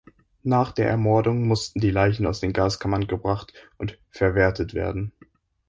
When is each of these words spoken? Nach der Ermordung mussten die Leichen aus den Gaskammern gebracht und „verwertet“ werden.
Nach 0.41 0.71
der 0.71 0.87
Ermordung 0.89 1.47
mussten 1.47 1.79
die 1.79 1.91
Leichen 1.91 2.25
aus 2.25 2.39
den 2.39 2.53
Gaskammern 2.53 3.05
gebracht 3.05 3.53
und 3.77 3.99
„verwertet“ 4.09 4.73
werden. 4.73 5.11